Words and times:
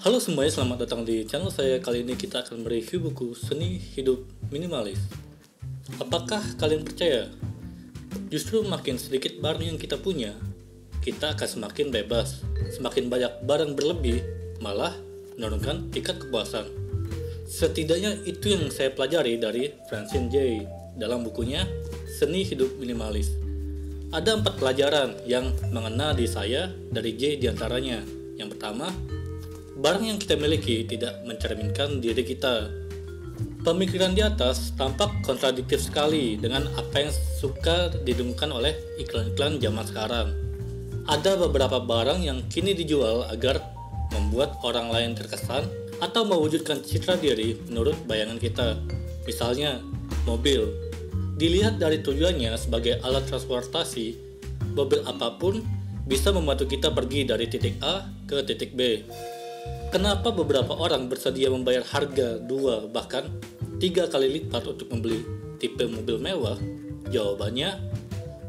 Halo 0.00 0.16
semuanya, 0.16 0.48
selamat 0.48 0.88
datang 0.88 1.04
di 1.04 1.28
channel 1.28 1.52
saya. 1.52 1.76
Kali 1.76 2.00
ini 2.00 2.16
kita 2.16 2.40
akan 2.40 2.64
mereview 2.64 3.04
buku 3.04 3.36
Seni 3.36 3.76
Hidup 3.76 4.24
Minimalis. 4.48 4.96
Apakah 6.00 6.40
kalian 6.56 6.88
percaya? 6.88 7.28
Justru 8.32 8.64
makin 8.64 8.96
sedikit 8.96 9.36
barang 9.44 9.60
yang 9.60 9.76
kita 9.76 10.00
punya, 10.00 10.32
kita 11.04 11.36
akan 11.36 11.44
semakin 11.44 11.92
bebas. 11.92 12.40
Semakin 12.72 13.12
banyak 13.12 13.44
barang 13.44 13.76
berlebih, 13.76 14.24
malah 14.64 14.96
menurunkan 15.36 15.92
tingkat 15.92 16.16
kepuasan. 16.16 16.64
Setidaknya 17.44 18.24
itu 18.24 18.56
yang 18.56 18.72
saya 18.72 18.96
pelajari 18.96 19.36
dari 19.36 19.68
Francine 19.92 20.32
J 20.32 20.64
dalam 20.96 21.28
bukunya 21.28 21.68
Seni 22.08 22.40
Hidup 22.40 22.72
Minimalis. 22.80 23.36
Ada 24.16 24.40
empat 24.40 24.56
pelajaran 24.56 25.20
yang 25.28 25.52
mengena 25.68 26.16
di 26.16 26.24
saya 26.24 26.72
dari 26.88 27.20
J 27.20 27.36
di 27.36 27.52
antaranya. 27.52 28.00
Yang 28.40 28.56
pertama, 28.56 28.88
barang 29.80 30.04
yang 30.04 30.20
kita 30.20 30.36
miliki 30.36 30.84
tidak 30.84 31.24
mencerminkan 31.24 32.04
diri 32.04 32.20
kita. 32.20 32.68
Pemikiran 33.64 34.12
di 34.12 34.20
atas 34.20 34.76
tampak 34.76 35.08
kontradiktif 35.24 35.80
sekali 35.80 36.36
dengan 36.36 36.68
apa 36.76 37.00
yang 37.00 37.12
suka 37.12 37.88
didengungkan 38.04 38.52
oleh 38.52 38.76
iklan-iklan 39.00 39.56
zaman 39.56 39.84
sekarang. 39.88 40.28
Ada 41.08 41.40
beberapa 41.40 41.80
barang 41.80 42.20
yang 42.20 42.44
kini 42.52 42.76
dijual 42.76 43.24
agar 43.32 43.60
membuat 44.12 44.60
orang 44.60 44.92
lain 44.92 45.12
terkesan 45.16 45.64
atau 46.00 46.28
mewujudkan 46.28 46.84
citra 46.84 47.16
diri 47.16 47.56
menurut 47.72 47.96
bayangan 48.04 48.36
kita. 48.36 48.76
Misalnya, 49.24 49.80
mobil. 50.28 50.68
Dilihat 51.40 51.80
dari 51.80 52.04
tujuannya 52.04 52.52
sebagai 52.60 53.00
alat 53.00 53.24
transportasi, 53.32 54.12
mobil 54.76 55.00
apa 55.08 55.40
pun 55.40 55.64
bisa 56.04 56.28
membantu 56.36 56.68
kita 56.68 56.92
pergi 56.92 57.24
dari 57.24 57.48
titik 57.48 57.80
A 57.80 58.04
ke 58.28 58.44
titik 58.44 58.76
B. 58.76 59.08
Kenapa 59.90 60.30
beberapa 60.30 60.78
orang 60.78 61.10
bersedia 61.10 61.50
membayar 61.50 61.82
harga 61.82 62.38
dua 62.38 62.86
bahkan 62.86 63.26
tiga 63.82 64.06
kali 64.06 64.38
lipat 64.38 64.62
untuk 64.70 64.86
membeli 64.94 65.26
tipe 65.58 65.82
mobil 65.90 66.22
mewah? 66.22 66.54
Jawabannya, 67.10 67.74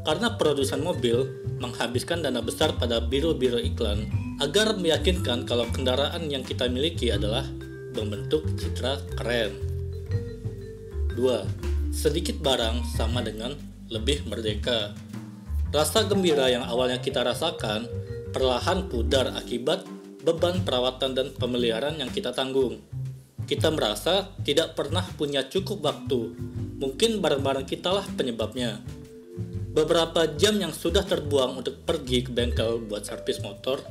karena 0.06 0.38
produsen 0.38 0.86
mobil 0.86 1.26
menghabiskan 1.58 2.22
dana 2.22 2.38
besar 2.38 2.74
pada 2.78 3.02
biro-biro 3.02 3.58
iklan 3.58 4.06
agar 4.38 4.78
meyakinkan 4.78 5.42
kalau 5.42 5.66
kendaraan 5.70 6.30
yang 6.30 6.46
kita 6.46 6.66
miliki 6.70 7.10
adalah 7.10 7.46
membentuk 7.94 8.46
citra 8.58 9.02
keren. 9.18 9.54
2. 11.14 11.94
Sedikit 11.94 12.38
barang 12.40 12.86
sama 12.94 13.22
dengan 13.22 13.54
lebih 13.92 14.24
merdeka. 14.26 14.96
Rasa 15.74 16.04
gembira 16.08 16.48
yang 16.48 16.64
awalnya 16.64 16.98
kita 16.98 17.20
rasakan 17.20 17.86
perlahan 18.32 18.88
pudar 18.88 19.30
akibat 19.36 19.84
beban 20.22 20.62
perawatan 20.62 21.18
dan 21.18 21.26
pemeliharaan 21.34 21.98
yang 21.98 22.10
kita 22.10 22.30
tanggung. 22.30 22.78
Kita 23.42 23.74
merasa 23.74 24.30
tidak 24.46 24.78
pernah 24.78 25.02
punya 25.18 25.42
cukup 25.50 25.82
waktu. 25.82 26.30
Mungkin 26.78 27.18
barang-barang 27.18 27.66
kita 27.66 27.90
lah 27.90 28.06
penyebabnya. 28.14 28.78
Beberapa 29.74 30.30
jam 30.38 30.62
yang 30.62 30.70
sudah 30.70 31.02
terbuang 31.02 31.58
untuk 31.64 31.82
pergi 31.82 32.22
ke 32.22 32.30
bengkel 32.30 32.86
buat 32.86 33.02
servis 33.02 33.42
motor, 33.42 33.82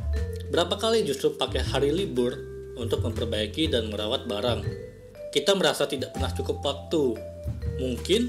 berapa 0.48 0.80
kali 0.80 1.04
justru 1.04 1.36
pakai 1.36 1.68
hari 1.68 1.92
libur 1.92 2.32
untuk 2.80 3.04
memperbaiki 3.04 3.68
dan 3.68 3.92
merawat 3.92 4.24
barang. 4.24 4.64
Kita 5.36 5.52
merasa 5.58 5.84
tidak 5.84 6.16
pernah 6.16 6.32
cukup 6.32 6.64
waktu. 6.64 7.04
Mungkin 7.82 8.22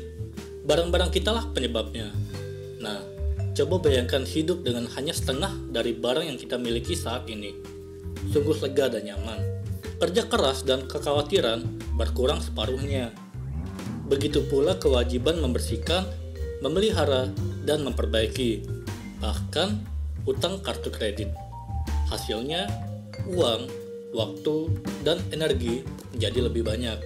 barang-barang 0.67 1.11
kita 1.13 1.31
lah 1.31 1.45
penyebabnya. 1.55 2.11
Nah, 2.83 2.99
coba 3.53 3.85
bayangkan 3.85 4.27
hidup 4.27 4.67
dengan 4.67 4.91
hanya 4.99 5.15
setengah 5.15 5.53
dari 5.71 5.95
barang 5.95 6.25
yang 6.27 6.39
kita 6.41 6.57
miliki 6.57 6.97
saat 6.97 7.29
ini 7.29 7.82
sungguh 8.31 8.59
lega 8.63 8.93
dan 8.93 9.03
nyaman. 9.09 9.41
Kerja 9.99 10.27
keras 10.27 10.67
dan 10.67 10.87
kekhawatiran 10.87 11.63
berkurang 11.95 12.43
separuhnya. 12.43 13.15
Begitu 14.11 14.43
pula 14.51 14.77
kewajiban 14.77 15.39
membersihkan, 15.39 16.05
memelihara, 16.61 17.31
dan 17.63 17.87
memperbaiki, 17.87 18.67
bahkan 19.23 19.79
utang 20.27 20.59
kartu 20.63 20.91
kredit. 20.91 21.31
Hasilnya, 22.11 22.67
uang, 23.31 23.71
waktu, 24.13 24.57
dan 25.07 25.23
energi 25.31 25.87
menjadi 26.13 26.51
lebih 26.51 26.63
banyak. 26.67 26.99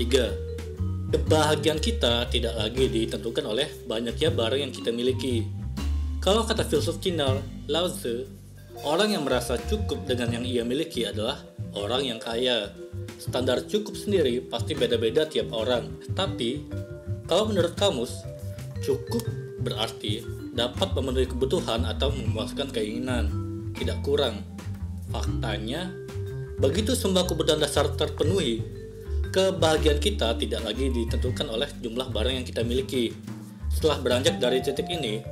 3. 0.00 1.12
Kebahagiaan 1.12 1.76
kita 1.76 2.24
tidak 2.32 2.56
lagi 2.56 2.88
ditentukan 2.88 3.44
oleh 3.44 3.68
banyaknya 3.84 4.32
barang 4.32 4.60
yang 4.64 4.72
kita 4.72 4.88
miliki. 4.88 5.44
Kalau 6.24 6.48
kata 6.48 6.64
filsuf 6.64 7.04
Cina 7.04 7.36
Lao 7.68 7.86
Tzu, 7.92 8.41
Orang 8.80 9.12
yang 9.12 9.28
merasa 9.28 9.60
cukup 9.60 10.08
dengan 10.08 10.32
yang 10.32 10.44
ia 10.48 10.64
miliki 10.64 11.04
adalah 11.04 11.44
orang 11.76 12.08
yang 12.08 12.16
kaya. 12.16 12.72
Standar 13.20 13.68
cukup 13.68 13.92
sendiri 13.92 14.40
pasti 14.48 14.72
beda-beda 14.72 15.28
tiap 15.28 15.52
orang. 15.52 16.00
Tapi, 16.16 16.64
kalau 17.28 17.52
menurut 17.52 17.76
kamus, 17.76 18.24
cukup 18.80 19.22
berarti 19.62 20.24
dapat 20.56 20.90
memenuhi 20.96 21.28
kebutuhan 21.28 21.86
atau 21.86 22.10
memuaskan 22.10 22.72
keinginan, 22.72 23.30
tidak 23.76 24.00
kurang. 24.02 24.42
Faktanya, 25.12 25.92
begitu 26.58 26.96
semua 26.96 27.28
kebutuhan 27.28 27.60
dasar 27.60 27.86
terpenuhi, 27.92 28.64
kebahagiaan 29.30 30.00
kita 30.00 30.34
tidak 30.40 30.64
lagi 30.64 30.88
ditentukan 30.88 31.46
oleh 31.48 31.68
jumlah 31.80 32.08
barang 32.10 32.34
yang 32.42 32.46
kita 32.48 32.64
miliki. 32.64 33.12
Setelah 33.72 34.00
beranjak 34.04 34.36
dari 34.40 34.60
titik 34.60 34.88
ini, 34.92 35.24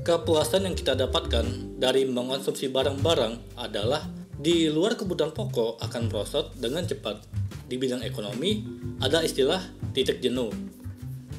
kepuasan 0.00 0.64
yang 0.64 0.76
kita 0.76 0.96
dapatkan 0.96 1.76
dari 1.76 2.08
mengonsumsi 2.08 2.72
barang-barang 2.72 3.60
adalah 3.60 4.08
di 4.40 4.72
luar 4.72 4.96
kebutuhan 4.96 5.36
pokok 5.36 5.76
akan 5.84 6.08
merosot 6.08 6.56
dengan 6.56 6.88
cepat. 6.88 7.20
Di 7.68 7.76
bidang 7.76 8.00
ekonomi, 8.02 8.64
ada 9.04 9.20
istilah 9.20 9.60
titik 9.92 10.24
jenuh. 10.24 10.48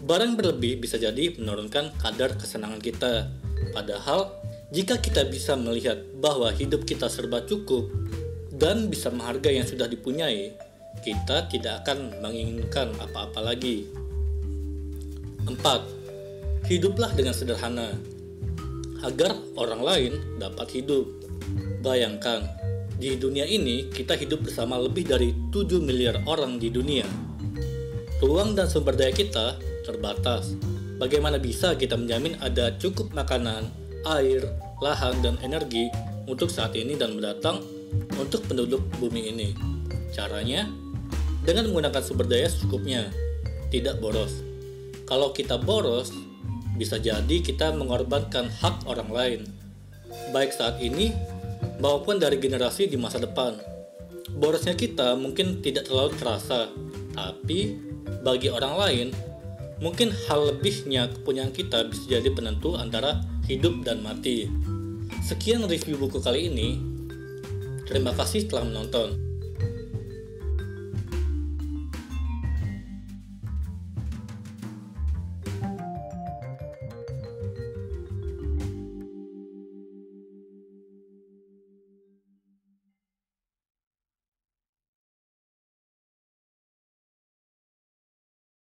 Barang 0.06 0.38
berlebih 0.38 0.78
bisa 0.78 1.02
jadi 1.02 1.34
menurunkan 1.42 1.98
kadar 1.98 2.38
kesenangan 2.38 2.78
kita. 2.78 3.34
Padahal, 3.74 4.30
jika 4.70 5.02
kita 5.02 5.26
bisa 5.26 5.58
melihat 5.58 5.98
bahwa 6.22 6.54
hidup 6.54 6.86
kita 6.86 7.10
serba 7.10 7.42
cukup 7.44 7.90
dan 8.54 8.88
bisa 8.94 9.10
menghargai 9.10 9.58
yang 9.58 9.68
sudah 9.68 9.90
dipunyai, 9.90 10.54
kita 11.02 11.50
tidak 11.50 11.82
akan 11.86 12.14
menginginkan 12.22 12.94
apa-apa 13.02 13.42
lagi. 13.42 13.90
4. 15.50 16.70
Hiduplah 16.70 17.12
dengan 17.18 17.34
sederhana 17.34 17.98
agar 19.02 19.34
orang 19.58 19.82
lain 19.82 20.14
dapat 20.38 20.68
hidup. 20.78 21.06
Bayangkan, 21.82 22.46
di 23.02 23.18
dunia 23.18 23.50
ini 23.50 23.90
kita 23.90 24.14
hidup 24.14 24.46
bersama 24.46 24.78
lebih 24.78 25.10
dari 25.10 25.34
7 25.50 25.82
miliar 25.82 26.22
orang 26.30 26.62
di 26.62 26.70
dunia. 26.70 27.06
Ruang 28.22 28.54
dan 28.54 28.70
sumber 28.70 28.94
daya 28.94 29.10
kita 29.10 29.58
terbatas. 29.82 30.54
Bagaimana 31.02 31.42
bisa 31.42 31.74
kita 31.74 31.98
menjamin 31.98 32.38
ada 32.38 32.78
cukup 32.78 33.10
makanan, 33.18 33.74
air, 34.06 34.46
lahan, 34.86 35.18
dan 35.26 35.42
energi 35.42 35.90
untuk 36.30 36.54
saat 36.54 36.78
ini 36.78 36.94
dan 36.94 37.18
mendatang 37.18 37.66
untuk 38.22 38.46
penduduk 38.46 38.86
bumi 39.02 39.34
ini? 39.34 39.50
Caranya 40.14 40.70
dengan 41.42 41.74
menggunakan 41.74 42.06
sumber 42.06 42.30
daya 42.30 42.46
secukupnya, 42.46 43.10
tidak 43.74 43.98
boros. 43.98 44.46
Kalau 45.10 45.34
kita 45.34 45.58
boros, 45.58 46.14
bisa 46.82 46.98
jadi 46.98 47.46
kita 47.46 47.78
mengorbankan 47.78 48.50
hak 48.50 48.90
orang 48.90 49.14
lain, 49.14 49.42
baik 50.34 50.50
saat 50.50 50.82
ini 50.82 51.14
maupun 51.78 52.18
dari 52.18 52.42
generasi 52.42 52.90
di 52.90 52.98
masa 52.98 53.22
depan. 53.22 53.54
Borosnya 54.34 54.74
kita 54.74 55.14
mungkin 55.14 55.62
tidak 55.62 55.86
terlalu 55.86 56.18
terasa, 56.18 56.74
tapi 57.14 57.78
bagi 58.26 58.50
orang 58.50 58.74
lain, 58.74 59.08
mungkin 59.78 60.10
hal 60.26 60.50
lebihnya 60.50 61.14
kepunyaan 61.14 61.54
kita 61.54 61.86
bisa 61.86 62.18
jadi 62.18 62.34
penentu 62.34 62.74
antara 62.74 63.22
hidup 63.46 63.86
dan 63.86 64.02
mati. 64.02 64.50
Sekian 65.22 65.70
review 65.70 66.02
buku 66.02 66.18
kali 66.18 66.50
ini. 66.50 66.82
Terima 67.86 68.10
kasih 68.18 68.50
telah 68.50 68.66
menonton. 68.66 69.31